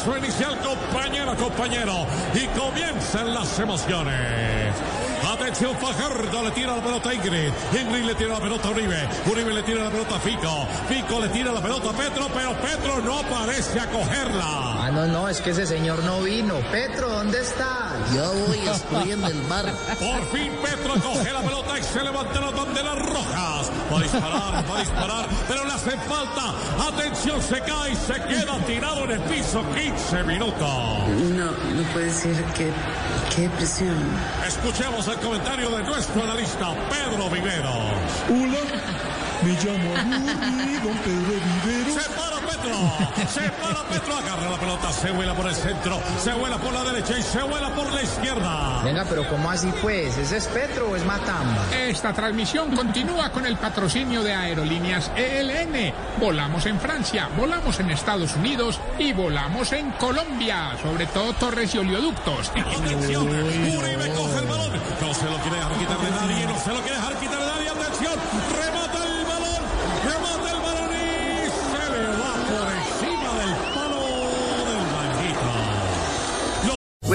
[0.00, 2.06] Pitazo inicial, compañero, compañero.
[2.34, 4.74] Y comienzan las emociones.
[5.28, 7.52] Atención, Fajardo le tira la pelota a Ingrid.
[7.72, 9.08] Ingrid le tira la pelota a Uribe.
[9.30, 10.66] Uribe le tira la pelota a Fico.
[10.88, 14.44] Fico le tira la pelota a Petro, pero Petro no parece a cogerla.
[14.44, 16.54] Ah, no, no, es que ese señor no vino.
[16.70, 17.92] Petro, ¿dónde está?
[18.14, 19.66] Yo voy, estoy en el bar.
[19.98, 23.70] Por fin Petro coge la pelota y se donde las rojas.
[23.92, 26.54] Va a disparar, va a disparar, pero le hace falta.
[26.88, 30.58] Atención, se cae y se queda tirado en el piso 15 minutos.
[30.58, 32.72] No, no puede ser que...
[33.34, 33.96] ¡Qué presión!
[34.46, 37.70] Escuchemos el comentario de nuestro analista Pedro Vivero.
[38.28, 38.60] Hola,
[39.42, 42.29] me llamo Rubí, don Pedro Vivero.
[42.60, 46.32] Se para Petro, se para Petro, agarra la pelota, se vuela por el centro, se
[46.34, 48.82] vuela por la derecha y se vuela por la izquierda.
[48.84, 50.16] Venga, pero ¿cómo así pues?
[50.18, 51.64] ¿Ese es Petro o es Matamba?
[51.72, 55.92] Esta transmisión continúa con el patrocinio de Aerolíneas ELN.
[56.18, 61.78] Volamos en Francia, volamos en Estados Unidos y volamos en Colombia, sobre todo torres y
[61.78, 62.50] oleoductos.
[62.50, 66.72] Atención, Uribe coge el balón, no se lo quiere dejar quitar de nadie, no se
[66.72, 68.14] lo quiere dejar quitar de nadie, atención,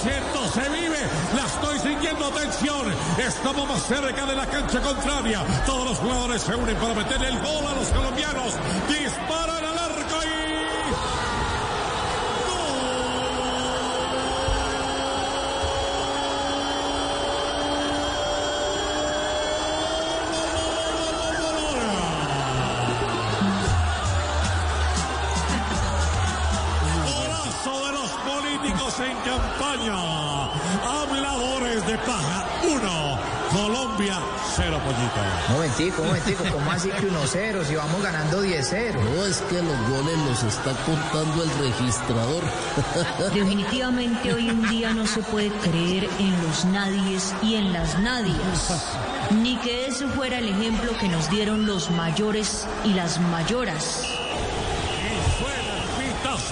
[0.00, 0.96] Se vive,
[1.36, 2.86] la estoy siguiendo, atención,
[3.18, 7.38] estamos más cerca de la cancha contraria, todos los jugadores se unen para meter el
[7.40, 8.54] gol a los colombianos,
[8.88, 10.09] disparan al arco
[29.06, 29.94] en campaña.
[30.84, 32.46] Habladores de paja.
[32.62, 33.40] Uno.
[33.50, 34.16] Colombia,
[34.54, 35.52] cero pollito.
[35.52, 38.94] Momentico, momentico, ¿cómo así que 1-0 si vamos ganando 10-0?
[38.94, 42.44] No es que los goles los está contando el registrador.
[43.34, 48.86] Definitivamente hoy en día no se puede creer en los nadies y en las nadias.
[49.30, 54.19] Ni que ese fuera el ejemplo que nos dieron los mayores y las mayoras.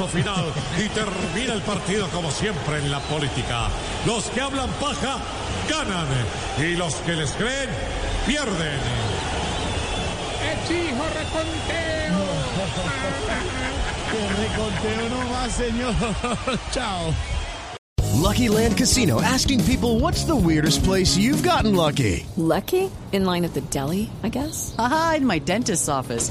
[0.00, 0.44] El final
[0.78, 3.68] y termina el partido como siempre en la política.
[4.06, 5.18] Los que hablan paja
[5.68, 6.06] ganan
[6.56, 7.68] y los que les creen
[8.24, 8.78] pierden.
[10.52, 11.98] Exijo reconteo.
[14.38, 15.94] reconteo nomás, señor.
[16.72, 17.14] Chao.
[18.14, 22.24] Lucky Land Casino asking people what's the weirdest place you've gotten lucky?
[22.36, 22.88] Lucky?
[23.10, 24.76] In line at the deli, I guess?
[24.78, 26.30] Aha, in my dentist's office.